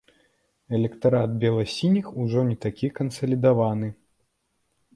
[0.77, 3.93] Электарат бела-сініх ужо не такі кансалідаваны.